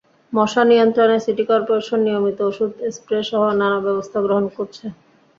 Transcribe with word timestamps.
মশা 0.33 0.61
নিয়ন্ত্রণে 0.65 1.17
city 1.25 1.43
corporation 1.49 1.99
নিয়মিত 2.03 2.39
ওষুধ 2.49 2.71
স্প্রেসহ 2.95 3.41
নানা 3.61 3.79
ব্যবস্থা 3.85 4.17
গ্রহণ 4.25 4.45
করছে। 4.55 4.85